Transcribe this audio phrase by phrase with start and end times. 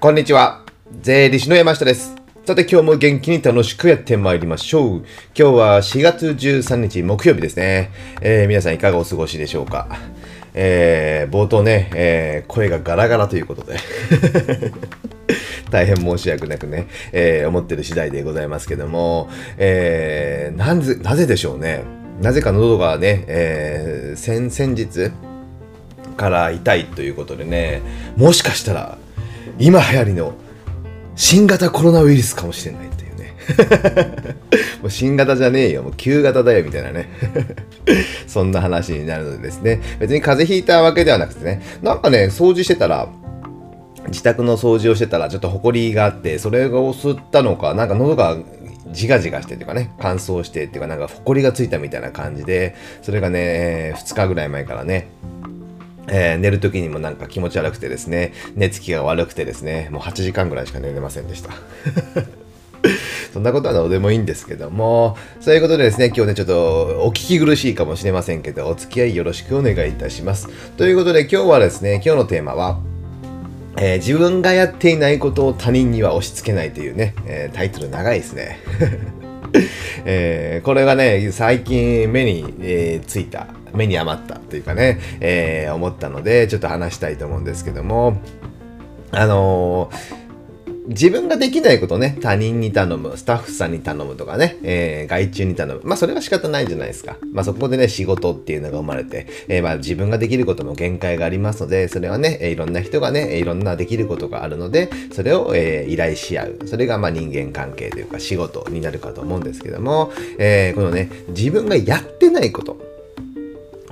[0.00, 0.62] こんにちは。
[1.00, 2.14] 税理士の山下です。
[2.46, 4.98] さて今日も元気に楽しくやってまいりましょう。
[4.98, 7.90] 今日は4月13日木曜日ですね。
[8.20, 9.88] えー皆さんいかがお過ごしでしょうか。
[10.54, 13.76] えー冒頭ね、えー声がガラガラということで。
[15.72, 21.82] 大変申し訳なくね、えー思ってる次第でございますけども、えーなぜ、なぜでしょうね。
[22.22, 25.10] なぜか喉がね、えー先、先日
[26.16, 27.80] から痛いということでね、
[28.16, 28.97] もしかしたら、
[29.58, 30.34] 今流行りの
[31.16, 33.34] 新型コロナウイルスかもしれないというね。
[34.80, 37.08] もう新型じゃねえよ、もう旧型だよみたいなね。
[38.26, 43.08] そんな話になるのでですね、別に風邪ひいたわけではなくてね、なんかね、掃除してたら、
[44.08, 48.36] 自宅の掃除をしてたらちょっと埃があってそれを吸ったのかなんか喉が
[48.90, 55.08] ジガジガしてっていうかね乾燥してっていうかなんか埃がついたみたいな感じでそれがね2日ぐらい前からね
[56.10, 61.50] えー寝る時にもなんか気持ち悪くてですね寝つきが悪くてですねもう8時間ぐらいしか寝れませんでした
[63.32, 66.56] そんなことはどうでもいいんですけども、そういうことでですね、今日ね、ちょっと
[67.04, 70.48] お聞き苦しいかもしれませんけど、お付き合いよろしくお願いいたします。
[70.76, 72.80] ということで今日はですね、今日のテーマは、
[73.76, 78.60] えー自分がやっていないことを他人には押し付けないというね、えータイトル長いですね。
[80.04, 88.20] えーこれがね、最近目に、えーついた、目に余ったというかね、えー思ったので、ちょっと話したいと思うんですけども、
[89.12, 90.28] あのー
[90.88, 95.82] 自分ができないことをね、他人に頼む、スタッフさんに頼むとかね、えー外注に頼む。
[95.84, 97.18] まあ、それは仕方ないじゃないですか。
[97.30, 106.58] まあ、そこでね、仕事っていうのが生まれて、えーまあ、自分ができることも限界がありますので、それはね、えーいろんな人がね、いろんなできることがあるので、それを、えー依頼し合う。
[106.64, 112.87] それが、まあ、人間関係というか仕事になるかと思うんですけども、えーこのね、自分がやってないこと。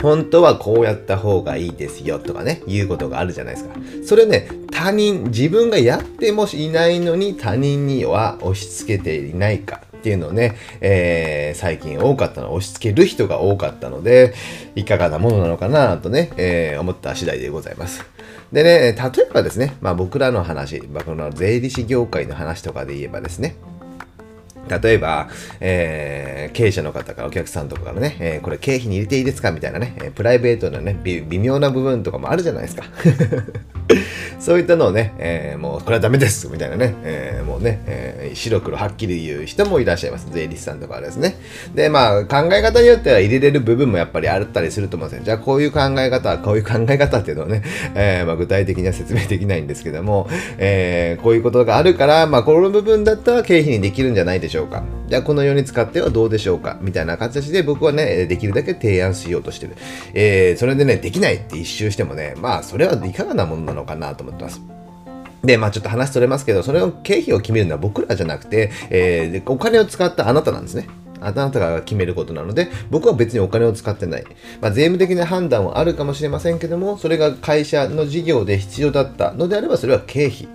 [0.02, 3.75] 本当はこうやった方がいいですよとかね、いうことがあるじゃないですか。
[4.05, 14.34] それね、他人、自分がやってもいないのに他人には押し付けていないかっていうのをね、えー最近多かったの、押し付ける人が多かったので、
[14.75, 18.04] いかがなものなのかなとね、えー思った次第でございます。
[18.53, 23.56] でね、例えばですね、まあ僕らの話、僕の税理士業界の話とかで言えばですね、
[24.69, 25.28] 例えば、
[25.60, 32.84] えー経営者の方からお客さんとかからね、えーこれ経費に入れていいですかみたいなね、えープライベートなね、微妙な部分とかもあるじゃないですか。
[34.38, 40.28] そういったのをね、えーもうこれはダメですみたいなね、えーもうね、えー白黒はっきり言う人もいらっしゃいます。
[40.32, 41.37] 税理士さんとかですね。
[41.75, 45.25] で、まあ考え方によっては入れれる部分もやっぱりあったりすると思うんですよ。
[45.25, 47.62] じゃあこういう考え方は、こういう考え方っていうのはね、
[47.94, 50.28] えーまあ、具体的には説明できないんですけども、
[50.59, 54.83] えーこういうことがあるから、まあこの部分だったら経費にできるんじゃないでしょうしょうか。
[55.09, 59.77] じゃあこのように使ってはどうでしょうかみたいな形で僕はね、できるだけ提案しようとしてる。
[60.15, 64.61] えーそれでね、できないって一周してもね、まあそれはいかがなものなのかなと思ってます。
[65.44, 70.88] で、まあちょっと話それますけど、それを経費を決めるのは僕らじゃなくて、えーお金を使ったあなたなんですね。
[71.21, 74.25] あなたが決めることなので、僕は別にお金を使ってない。
[74.61, 80.49] まあ、税務的な判断はあるかもしれませんけども、それが会社の事業で必要だったのであれば、それは経費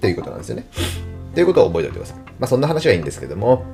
[0.00, 0.66] ということなんですよね。
[1.34, 2.27] ということを覚えておいてください。
[2.38, 3.64] まあ、そんな話はいいんですけども、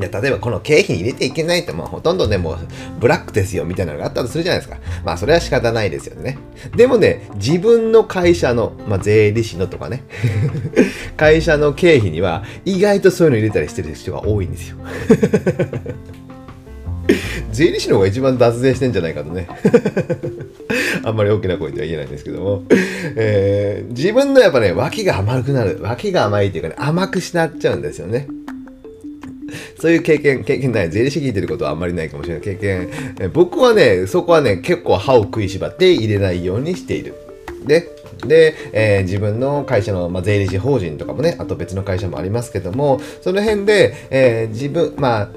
[0.00, 2.58] いや例えばこの経費に入れていけないと、まあ、ほとんどね、もう
[2.98, 4.80] ブラックですよみたいなのがあったとするじゃないですか。
[5.04, 6.36] まあそれは仕方ないですよね。
[6.74, 10.02] でもね、自分の会社の、まあ税理士のとかね、
[11.16, 14.78] 会社の経費には意外とそういうの入れたりしてる人が多いんですよ。
[17.52, 19.46] 税理士の方が一番脱税してんじゃないかとね。
[21.04, 22.64] あんまり大きな声では言えないんですけども、
[23.16, 25.78] えー自分のやっぱね、脇が甘くなる。
[25.80, 28.26] 脇が甘いというかね、甘くしなっちゃうんですよね。
[29.78, 30.90] そういう経験、経験ない。
[30.90, 32.42] 税理士聞いてることはあんまりないかもしれない。
[32.42, 32.88] 経験。
[33.20, 37.14] え僕はね、そこはね、結構歯を食いしばって入れないようにしている。
[37.66, 37.88] で、
[38.26, 45.28] で、えー自分の会社の、まあ、税理士法人とかもね、あと別の会社もありますけども、その辺で、えー自分、まあ、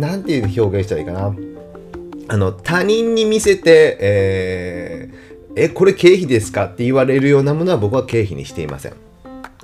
[0.00, 1.34] なんていう表現したらいいかな。
[2.28, 5.20] あの、他人に見せて、えー
[5.56, 8.92] え、これ経費ですかって言われるようなものは僕は経費にしていません。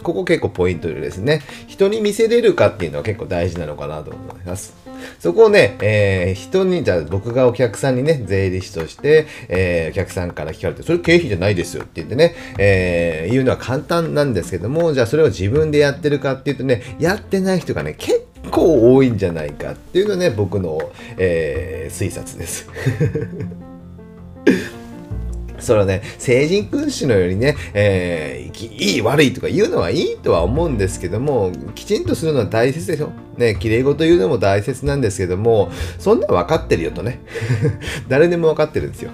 [0.03, 4.75] ここ結構ポイントですね、人に見せれるかっていうのは結構大事なのかなと思います。
[5.19, 22.69] そこをね、えー人に、じゃあ僕がお客さんにね、税理士として、えーお客さんから聞かれて、それ経費じゃないですよって言ってね、えー言うのは簡単なんですけども、じゃあそれを自分でやってるかっていうとね、やってない人がね、結構多いんじゃないかっていうのね、僕の、えー推察です。
[25.59, 33.11] それはね、成人君子のようにね、えーいい悪いとか言うのはいいとは思うんですけども、きちんとするのは大切でしょ。
[33.37, 37.21] ね、綺麗事言うのも大切なんですけども、そんな分かってるよとね。
[38.09, 39.11] 誰でも分かってるんですよ。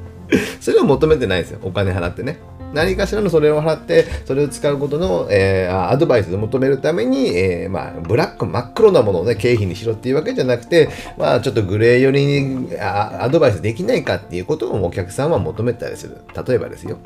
[0.60, 1.58] それを求めてないですよ。
[1.62, 2.38] お金払ってね。
[2.72, 10.88] 何かしらのそれを払って、それを使うことの、えー、アドバイスを求めるために、えー、まあ、ブラック、真っ黒なものをね、経費にしろっていうわけじゃなくて、
[11.18, 16.18] まあ、ちょっとグレー寄りにアドバイスできないかっていうことをお客さんは求めたりする。
[16.46, 16.98] 例えばですよ。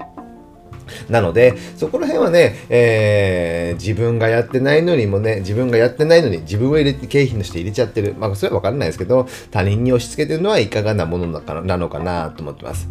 [1.08, 8.14] なので、そこら辺はね、えー、自分がやってないのにもね、自分がやってないのに自分を入れて経費として入れちゃってる。
[8.19, 12.88] まあ、それはわからないですけど、他人に押し付けてるのはいかがなものなのかなと思ってます。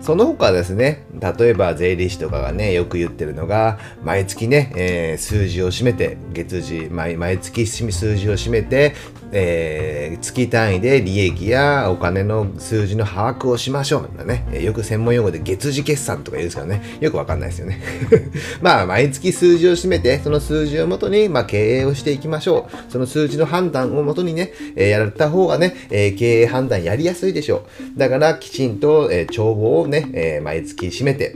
[0.00, 8.94] その他ですね、例えば税理士とかがね、よく言ってるのが、毎月ね、えー、数字を占めて、月次、毎毎月数字を占めて、
[9.32, 17.80] えー、月単位で利益やお金の数字の把握をしましょうみたいなね、よく専門用語で月次決算とか言うんですからね、よくわかんないですよね。
[18.60, 22.92] まあ、毎月数字を占めて、その数字をもとに、まあ、経営をしていきましょう。
[22.92, 27.64] その数字の判断をもとにね、えー、やられた方がね、えー、経営判断やりやすいでしょ
[27.96, 27.98] う。
[27.98, 31.34] だから、きちんと、えー、帳簿をね、えー、毎月締めて、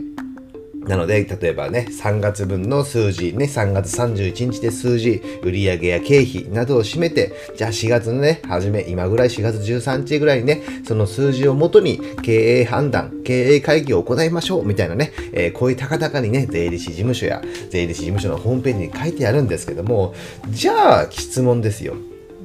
[0.86, 20.14] なので、例えばね、3月分の数字、ね、3月31日で数字、売上や経費などを占めて、じゃあ4月のね、初め、今ぐらい4月13日ぐらいにね、その数字をもとに経営判断、経営会議を行いましょう、みたいなね、えー、こういう高々にね、税理士事務所や税理士事務所のホームページに書いてあるんですけども、
[20.50, 21.94] じゃあ、質問ですよ。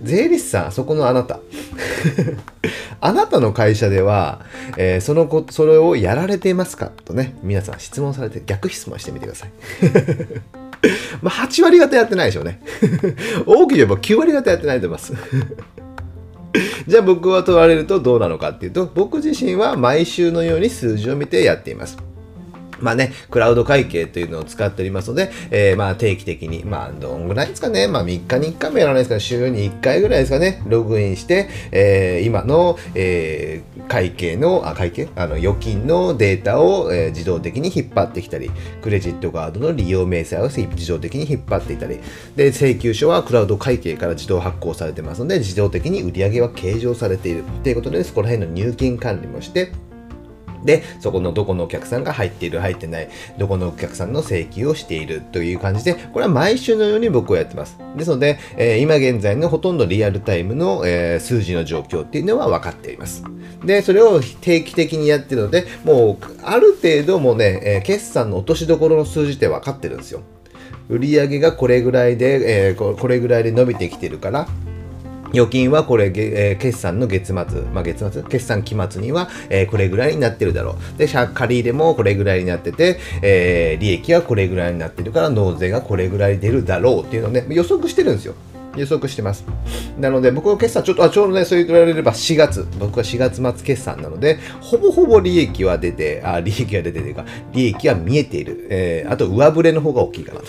[0.01, 1.39] 税理士さん、そこのあなた。
[3.01, 4.41] あなたの会社では、
[4.77, 6.91] えー、そのこ、それをやられていますか？
[7.05, 9.49] とね、皆さん質問されて、逆質問してみてください。
[11.21, 12.61] まあ、8割方やってないでしょうね。
[13.45, 15.13] 大きく言えば9割方やってないと思います。
[16.87, 21.97] じゃあ僕は問われるとどうなのかっていうと、僕自身は毎週のように数字を見てやっています。
[22.81, 29.15] まあね、クラウド会計というのを使っておりますので、えー、まあ定期的に、まあどんぐらいですかね、まあ3日に1回もやらないですか。
[29.15, 35.09] ら、週に1回ぐらいですかね、ログインして、えー、今の、えー、会計の、あ、会計？
[35.15, 38.49] あの、預金のデータを、えー、自動的に引っ張ってきたり、
[38.81, 41.99] クレジットカードの利用明細を自動的に引っ張っていたり、
[42.35, 47.43] で、請求書はクラウド会計から自動発行されてますので、自動的に売り上げは計上されている。
[47.63, 49.71] ということで、そこら辺の入金管理もして、
[50.63, 57.77] で、そこのどこのお客さんが入っている、入ってない、どこのお客さんの請求をしているという感じで、これは毎週のように僕はやってます。
[57.95, 63.23] ですので、えー、今現在のほとんどリアルタイムの、えー、数字の状況っていうのは分かっています。
[63.63, 70.21] で、それを定期的にやってるので、もう、ある程度もね、えー、決算の落としどころの数字って分かってるんですよ。
[70.89, 74.47] 売上がこれぐらいで、えー、これぐらいで伸びてきてるから、
[75.33, 77.35] 預金はこれ、えー、決算の月末、
[77.73, 80.97] まあ、月末、決算期末には、えー、これぐらいになってるだろう。
[80.97, 88.35] で、借り入れもこれぐらいになってて、えー、利益はこれぐらいになってるから、納税がこれぐらい出るだろうっていうのをね、予測してるんですよ。
[88.75, 89.45] 予測してます。
[89.99, 98.67] なので、僕の決算、ちょっと、あ、ちょうどね、そう言われれば4月、僕は4月末決算なので、ほぼほぼ利益は出て、あ、利益が出てというか、利益は見えている。
[98.69, 100.41] えー、あと、上振れの方が大きいかな。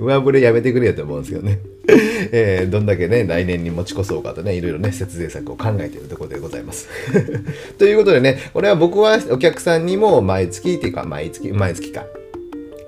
[0.00, 1.60] 上振れやめてくれよと思うんですけどね。
[2.32, 6.88] えー、どんだけね、来年に持ち越そうかとね、いろいろね、節税策を考えているところでございます。
[7.78, 12.06] ということでね、これは僕はお客さんにも毎月っていうか、毎月、毎月か、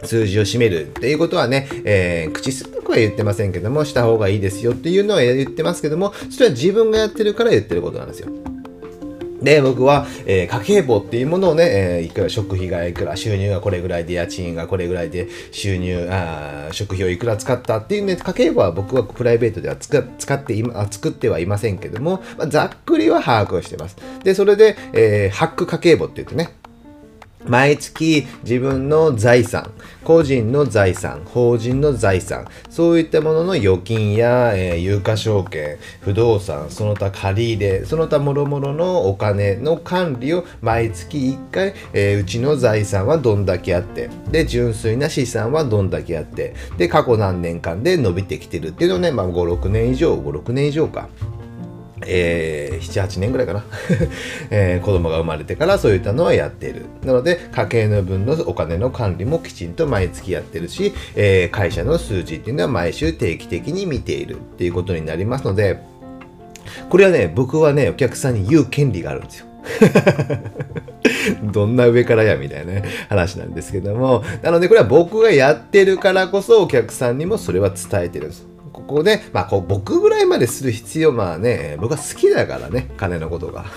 [0.04, 8.28] 数字を占めるっていうことはね、えー、口酸っぱくは言ってませんけども、した方がいいですよっていうのは言ってますけども、それは自分がやってるから言ってることなんですよ。
[9.42, 19.98] で、僕は、えー、家計簿っていうものをね、えー、いくら食費がいくら、収入がこれぐらいで、家賃がこれぐらいで、収入、あ食費をいくら使ったっていうね、家計簿は僕はプライベートでは使
[20.34, 23.96] って今、作ってはいませんけども、まあ、ざっくりは把握をしてます。
[24.22, 26.50] で、それで、えー、ハック家計簿って言ってね、
[27.46, 29.70] 毎月自分の財産、
[30.04, 51.08] 個人の財産、法人の財産、そういったものの預金や、えー、有価証券、不動産、その他借入れ、その他諸々のお金の管理を毎月1回、えー、うちの財産はどんだけあって、で、純粋な資産はどんだけあって、で、過去何年間で伸びてきてるっていうのをね、まあ5、6年以上、5、6年以上か。
[52.06, 53.64] えー、7、8年ぐらいかな、
[54.50, 56.86] えー、子供が生まれてからそういったのはやっている。
[57.04, 65.78] なので、家計の分のお金の管理もきちんと毎月やってるし、えー、会社の数字っていうのは毎週定期的に見ているっていうことになりますので、
[66.88, 69.46] これはね、僕はね、お客さんに言う権利があるんですよ。
[71.42, 78.51] どんな上からやみたいな、話なんですけども、なのでこれは僕がやってるからこそお客さんにもそれは伝えてるんです。
[78.86, 83.64] ここで、まあ、こう僕ぐらいまでする必要、まあね、僕は好きだからね、金のことが。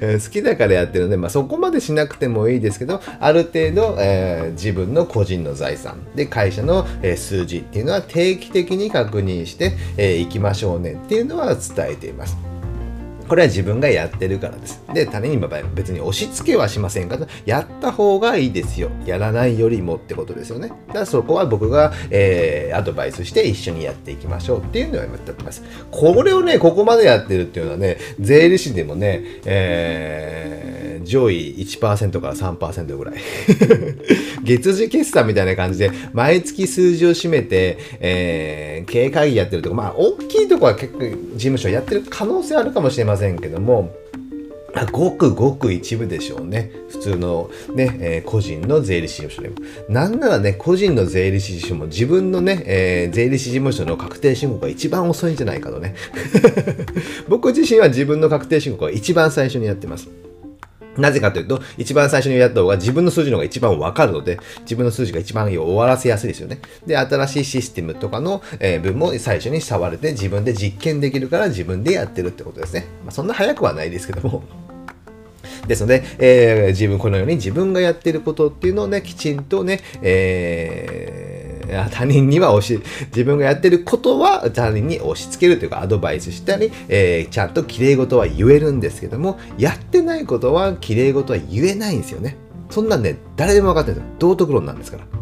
[0.00, 12.53] 好きだからやってるので、まあ、そこまでしなくてもいいですけど、ある程度、えー、自分の個人の財産で会社の、えー、数字っていうのは定期的に確認してい、えー、きましょうねっていうのは伝えています。
[13.28, 14.82] これは自分がやってるからです。
[14.92, 18.90] で、他人に別に押し付けはしませんかやった方がいいですよ。
[19.06, 20.68] やらないよりもってことですよね。
[20.88, 25.62] だからそこは僕が、えー、アドバイスして一緒にやっていきましょうっていうのをやってます。
[25.90, 33.14] これをね、ここまでやってるっていうのはね、税理士でもね、えー、上位1%から3%ぐらい。
[34.44, 43.94] 月次決算みたいな感じで、毎月数字を占めて、えー、経営会議やってるとか、まあ、大きいとこは結構事務所やってる可能性あるかもしれませんけども、
[44.90, 46.70] ごくごく一部でしょうね。
[46.88, 49.56] 普通のね、えー、個人の税理士事務所でも。
[49.88, 55.94] なんならね、個人の税理士事務所も自分のね、えー、税理士事務所の確定申告が一番遅いんじゃないかとね。
[57.28, 60.08] 僕自身は自分の確定申告は一番最初にやってます。
[60.96, 66.60] なぜかというと、一番最初にやった方が自分の数字の方が一番わかるので、自分の数字が一番終わらせやすいですよね。
[66.86, 72.86] で、新しいシステムとかの、えー、分も最初に触れて自分で実験できるから自分でやってるってことですね。
[73.04, 74.44] まあ、そんな早くはないですけども。
[75.66, 81.33] ですので、えー、自分、このように自分がやってることっていうのをね、きちんとね、えー
[81.90, 92.36] 他人には押し、自分がやってることは他人に押し付けるというかアドバイスしたり、えー、ちゃんと綺麗事は言えるんですけども、やってないことは綺麗事は言えないんですよね。
[92.70, 94.16] そんなんね、誰でも分かってるんですよ。
[94.18, 95.04] 道徳論なんですから。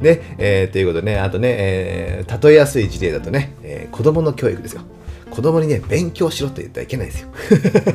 [0.00, 4.82] ね、えー、ということでね、あとね、えー、例えやすい事例だとね、えー、子供の教育ですよ。
[5.30, 7.28] 子供にね、勉強しろと言ったらいけないですよ。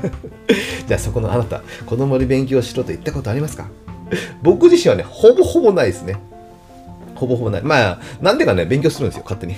[0.88, 3.70] じゃあそこのあなた、子供に勉強しろと言ったことありますか？
[4.42, 6.18] 僕自身はね、ほぼほぼないですね。
[7.20, 7.62] ほぼほぼない。
[7.62, 9.56] まあ、なんでかね、勉強するんですよ、勝手に。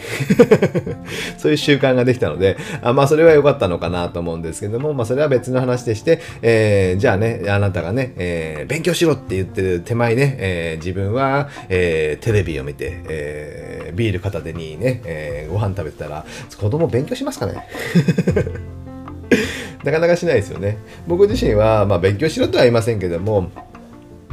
[1.38, 16.26] そういう習慣ができたので、あまあ、それは良かったのかなと思うんですけども、まあ、それは別の話でして、えー、じゃあね、あなたがね、えー、勉強しろって言ってる手前ね、えー、自分は、えー、テレビを見て、えー、ビール片手にね、えー、ご飯食べてたら、
[16.60, 17.68] 子供勉強しますかね？
[19.84, 20.78] なかなかしないですよね。
[21.08, 23.50] 僕自身は、まあ、勉強しろとは言いませんけども、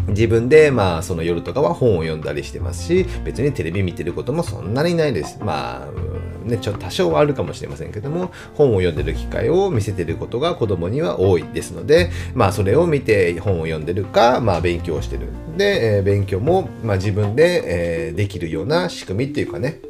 [0.08, 5.38] 自分で、まあ、その夜とかは本を読んだりしてますし、別にテレビ見てることもそんなにないです。
[5.40, 15.28] まあ、ね、ちょっと多少はあるかもしれませんけども、本を読んでる機会を見せてることが子供には多いですので、まあ、それを見て本を読んでるか、まあ、勉強してる。
[15.56, 19.80] で、えー、勉強も、まあ、自分で、えー、できるような仕組みっていうかね、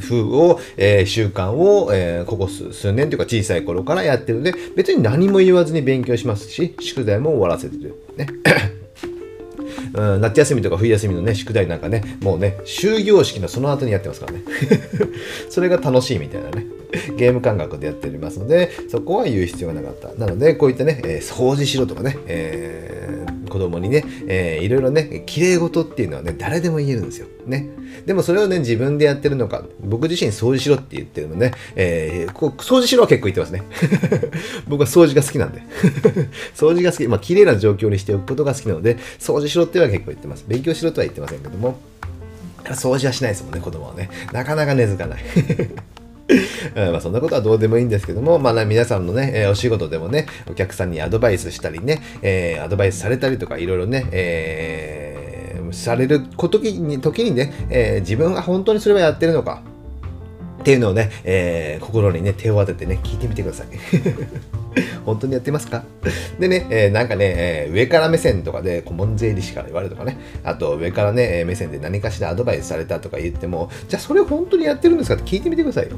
[0.00, 7.94] 風を、えー、習慣を、えー、ここ数年というか小さい頃からやってるので、別に何も言わずに勉強しますし、宿題も終わらせてる。
[8.16, 8.26] ね。
[9.94, 14.42] うん、夏休みとか冬休みのね、宿題なんかね、もうね、終業式のその後にやってますからね。
[15.48, 16.66] それが楽しいみたいなね。
[17.16, 20.14] ゲーム感覚でやっておりますので、そこは言う必要がなかった。
[20.14, 22.93] なので、こういったね、えー、掃除しろとかね、えー、
[23.54, 27.28] 子供にね、えー、いろいろね、綺麗事っていうのはね、誰でも言えるんですよ。
[27.46, 27.68] ね。
[28.04, 33.62] でもそれをね、自分でやってるのか、僕自身掃除しろって言ってるのね、えー、こう掃除しろは結構言ってますね。
[34.66, 35.62] 僕は掃除が好きなんで。
[36.56, 40.44] 掃除が好き、まあ、綺麗な状況にしておくことが好きなので、掃除しろっては結構言ってます。
[40.48, 41.78] 勉強しろとは言ってませんけども、
[42.64, 44.10] 掃除はしないですもんね、子供はね。
[44.32, 45.22] なかなか根付かない。
[46.74, 59.62] まあそんなことはどうでもいいんですけども、まあ皆さんのね、えー、お仕事でもね、お客さんにアドバイスしたりね、えー、アドバイスされたりとかいろいろね、えー、される時に時にね、え、自分が本当にそれはやってるのか
[60.60, 63.66] っていうのをね、え、心にね、手を当ててね、聞いてみてください。
[65.06, 65.84] 本当にやってますか？
[66.38, 75.96] でね、えー、なんかね、えー、上から目線とかで顧問税理士から言われるとかね、あと上からね、目線で何かしらアドバイスされたとか言っても、じゃあそれ本当にやってるんですかって聞いてみてくださいよ。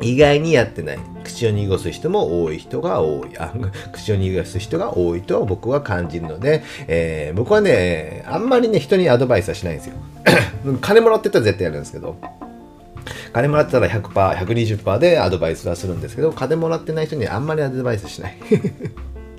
[0.00, 0.98] 意外にやってない。
[1.24, 3.36] 口を濁す人も多い人が多い。
[3.38, 3.52] あ
[3.92, 9.94] 口を濁す人が多いと僕は感じるので、えー、僕はね、あんまりね、人にアドバイスはしないんですよ。
[10.80, 12.16] 金もらってたら絶対やるんですけど。
[13.32, 18.36] 金もらってたら100%、120%でアドバイスはするんですけど、金もらってない人にはあんまりアドバイスしない。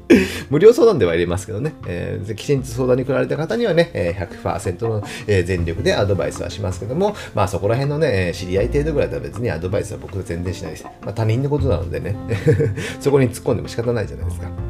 [0.50, 10.84] 無料相談では入れますけどね、えー、きちんと相談に来られた方にはね、100%の、全力でアドバイスはしますけども、まあそこら辺のね、知り合い程度ぐらいだったら別にアドバイスは僕は全然しないです。
[10.84, 12.16] まあ他人のことなのでね、
[13.00, 14.69] そこに突っ込んでも仕方ないじゃないですか。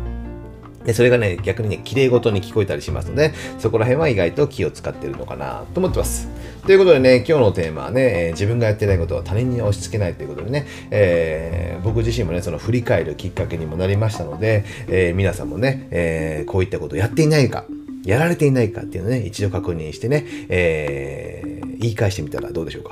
[0.86, 6.27] で、それがね、逆にね、綺麗事に聞こえたりしますので、そこら辺は意外と気を使ってるのかなと思ってます。
[6.65, 17.65] ということでね、今日のテーマはね、えー、自分がやってないことは他人に押し付けないということでね、えー、僕自身もね、その振り返るきっかけにもなりましたので、えー、皆さんもね、えこういったことをやっていないか、
[18.05, 22.91] やられていないかっていうのをね、一度確認してね、え言い返してみたらどうでしょうか。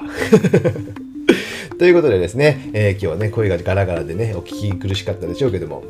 [1.78, 5.84] ということでですね、え今日はね、声がガラガラでね、お聞き苦しかったでしょうけども、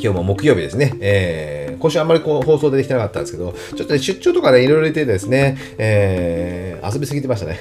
[0.00, 0.94] 今日も木曜日ですね。
[1.00, 7.58] えー、今週あんまりこう放送でできてなかったんですけど、ちょっとね、出張とかね、いろいろ入れてですね、えー、遊びすぎてましたね。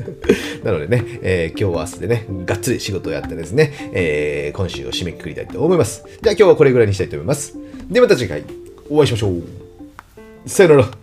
[0.64, 6.04] なのでね、えー、今日は明日でね、がっつり仕事をやってですね、えー、今週を締めくくりたいと思います。
[6.22, 7.56] じゃあ今日はこれぐらいにしたいと思います。
[7.90, 8.44] ではまた次回、
[8.88, 9.42] お会いしましょう。
[10.46, 10.99] さよなら。